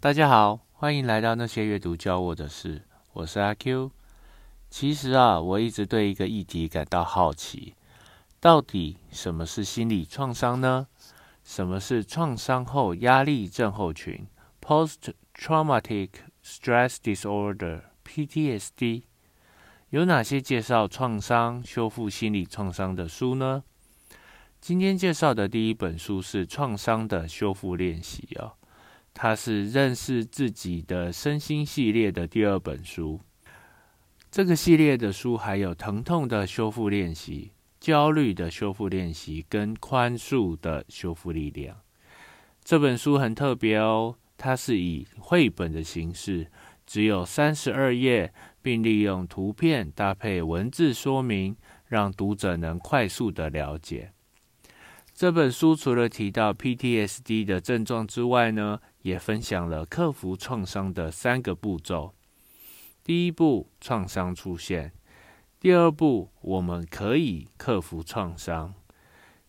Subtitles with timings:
[0.00, 2.82] 大家好，欢迎来到那些阅读教我的事，
[3.14, 3.90] 我是阿 Q。
[4.70, 7.74] 其实啊，我一直对一个议题感到好奇，
[8.38, 10.86] 到底什么是心理创伤呢？
[11.42, 14.24] 什么是创伤后压力症候群
[14.64, 16.10] （Post Traumatic
[16.44, 19.02] Stress Disorder，PTSD）？
[19.90, 23.64] 有哪些介绍创伤修复心理创伤的书呢？
[24.60, 28.52] 今天介绍的第一本书是《创伤的修复练习》哦，
[29.12, 33.20] 它是认识自己的身心系列的第二本书。
[34.30, 41.76] 这个系列的书还有疼痛的修复练习、焦虑的修复练习跟宽恕的修复力量。
[42.62, 46.50] 这本书很特别哦，它是以绘本的形式，
[46.86, 54.12] 只有三十二页，并利用图片搭配文字说明，让读者能快速的了解。
[55.18, 62.14] 这本书除了提到 PTSD 的症状之外呢，也分享了克服创伤的三个步骤。
[63.02, 64.92] 第一步，创伤出现；
[65.58, 68.74] 第二步，我们可以克服创伤；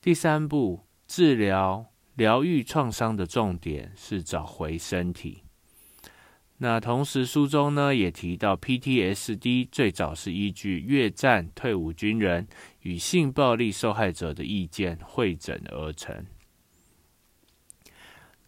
[0.00, 5.42] 第三步，治疗疗愈创伤的重点是找回身体。
[6.58, 12.48] 那同时，书中呢也提到，PTSD 最早是依据越战退伍军人
[12.80, 16.24] 与性暴力受害者的意见汇整而成。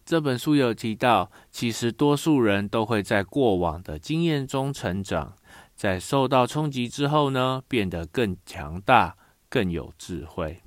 [0.03, 5.35] 这本书有提到，其实多数人都会在过往的经验中成长，
[5.75, 9.15] 在受到冲击之后呢，变得更强大、
[9.47, 10.63] 更有智慧。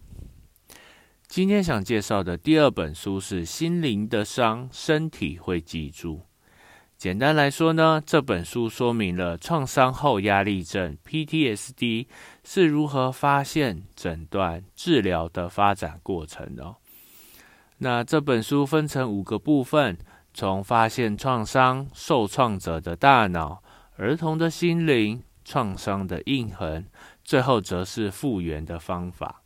[1.26, 6.18] 今天想介绍的第二本书是《心灵的伤，身体会记住》。
[7.02, 12.06] 简单来说呢，这本书说明了创伤后压力症 （PTSD）
[12.44, 16.76] 是如何发现、诊断、治疗的发展过程哦。
[17.78, 19.98] 那这本书分成五个部分，
[20.32, 23.64] 从发现创伤、受创者的大脑、
[23.96, 26.86] 儿童的心灵、创伤的印痕，
[27.24, 29.42] 最后则是复原的方法。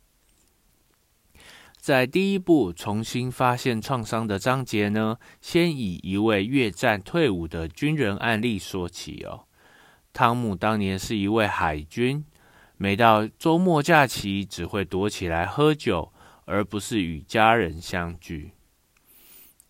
[1.79, 9.45] 在第一步重新发现创伤的章节呢，先以一位越战退伍的军人案例说起哦。
[10.11, 12.25] 汤姆当年是一位海军，
[12.75, 16.11] 每到周末假期只会躲起来喝酒，
[16.45, 18.51] 而不是与家人相聚。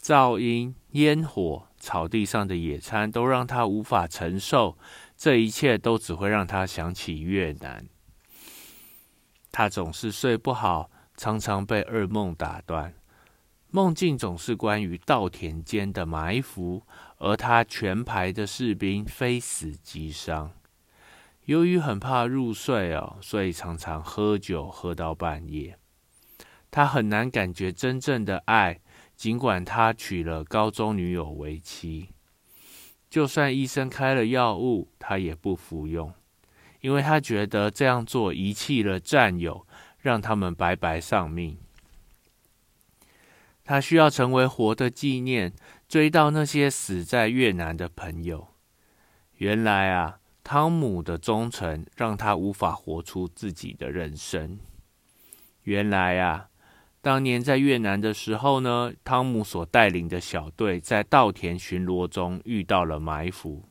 [0.01, 4.77] 噪音、烟火、草地上的野餐都让他无法承受，
[5.15, 7.85] 这一切都只会让他想起越南。
[9.51, 10.89] 他总是睡不好。
[11.17, 12.93] 常常被噩梦打断，
[13.71, 16.83] 梦境总是关于稻田间的埋伏，
[17.17, 20.51] 而他全排的士兵非死即伤。
[21.45, 25.79] 由于很怕入睡哦，所以常常喝酒喝到半夜。
[26.69, 28.79] 他很难感觉真正的爱，
[29.15, 32.09] 尽管他娶了高中女友为妻。
[33.09, 36.13] 就算医生开了药物，他也不服用，
[36.81, 39.65] 因为他觉得这样做遗弃了战友。
[40.07, 41.57] 让他们白白丧命。
[43.65, 45.51] 他需要成为活的纪念，
[45.89, 48.47] 追悼那些死在越南的朋友。
[49.39, 54.57] 原来啊，汤姆的忠诚让他无法活出自己的人生。
[55.63, 56.47] 原来啊，
[57.01, 63.65] 当年在越南的时候呢，汤姆所带领的小队在稻田巡逻中遇到了埋伏，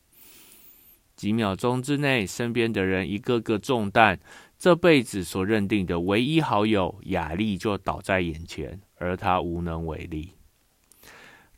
[1.17, 4.21] 几秒钟之内，身边的人一个个中弹。
[4.59, 10.33] 这辈子所认定的唯一好友雅丽就倒在眼前，而他无能为力。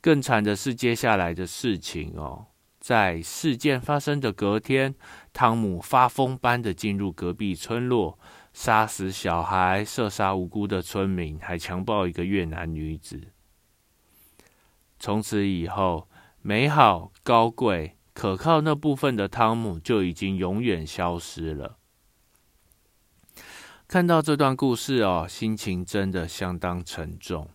[0.01, 2.47] 更惨的是接下来的事情哦，
[2.79, 4.95] 在事件发生的隔天，
[5.31, 8.19] 汤姆发疯般的进入隔壁村落，
[8.51, 13.31] 杀死小孩，射杀无辜的村民，还强暴一个越南女子。
[14.99, 16.09] 从此以后，
[16.41, 21.77] 美好、高贵、可靠那部分的汤姆就已经永远消失了。
[23.87, 27.47] 看到这段故事哦，心情真的相当沉重。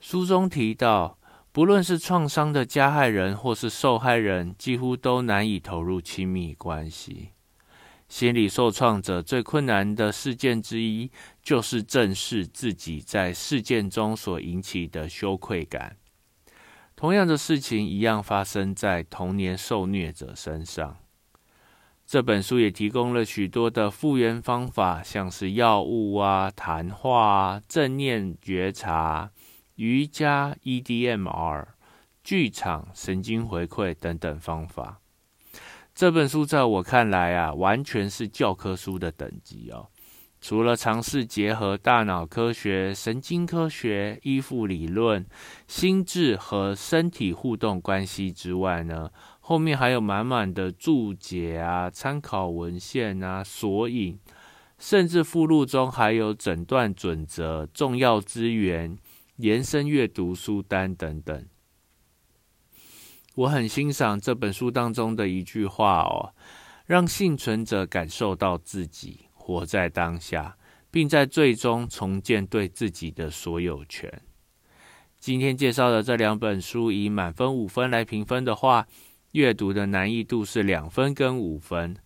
[0.00, 1.16] 书中提到，
[1.52, 7.28] 不论是创伤的加害人或是受害人，几乎都难以投入亲密关系。
[8.08, 11.12] 心理受创者最困难的事件之一，
[11.44, 15.96] 就是正视自己在事件中所引起的羞愧感。
[17.00, 20.98] 同样的事情一样发生在童年受虐者身上。
[22.06, 29.30] 这本书也提供了许多的复原方法，像是药物啊、谈话啊、正念觉察、
[29.76, 31.68] 瑜伽、EDMR、
[32.22, 35.00] 剧场、神经回馈等等方法。
[35.94, 39.88] 这本书在我看来啊，完全是教科书的等级哦。
[40.40, 45.26] 除了尝试结合大脑科学、神经科学、依附理论、
[45.68, 49.10] 心智和身体互动关系之外呢，
[49.40, 54.18] 后面还有满满的注解啊、参考文献啊、索引，
[54.78, 58.96] 甚至附录中还有诊断准则、重要资源、
[59.36, 61.46] 延伸阅读书单等等。
[63.34, 66.32] 我很欣赏这本书当中的一句话哦，
[66.86, 69.26] 让幸存者感受到自己。
[69.50, 70.56] 活在当下，
[70.92, 74.22] 并在最终重建对自己的所有权。
[75.18, 78.86] 今天介绍的这两本书，以满分五分来评分的话，
[79.32, 81.96] 阅读的难易度是两分跟五分。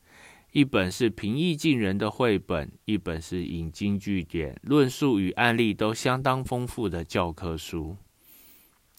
[0.52, 7.96] 一本是平易近人的绘本，一本是引经据典、论述与案例都相当丰富的教科书。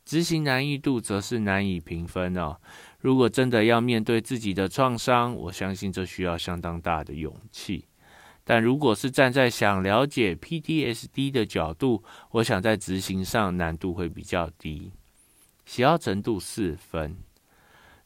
[0.04, 2.58] 执行难易度则是难以评分哦。
[3.00, 7.86] 如果真的要面对自己的创伤，我相信这需要相当大的勇气。
[8.48, 14.92] 但如果是站在想了解 PTSD 的角度，我想在执行上难度会比较低，
[15.66, 17.18] 喜好程度四分。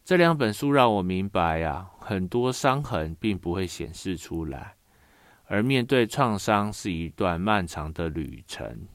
[0.05, 4.75] 这两本书让我明白呀，很多伤痕并不会显示出来，
[5.45, 8.87] 而面对创伤是一段漫长的旅程。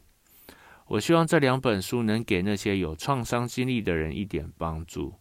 [0.87, 5.14] 我希望这两本书能给那些有创伤经历的人一点帮助。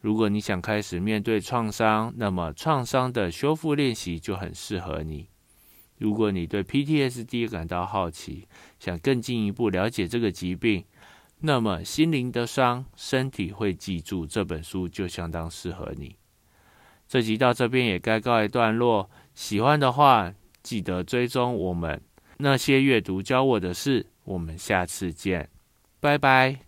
[0.00, 5.28] 如果你想开始面对创伤，那么创伤的修复练习就很适合你。
[5.98, 8.46] 如果你对 PTSD 感到好奇，
[8.78, 10.84] 想更进一步了解这个疾病，
[11.40, 16.16] 那么《心灵的伤，身体会记住》这本书就相当适合你。
[17.08, 22.00] 这集到这边也该告一段落，喜欢的话记得追踪我们
[22.36, 24.06] 那些阅读教我的事。
[24.24, 25.48] 我们下次见，
[26.00, 26.67] 拜拜。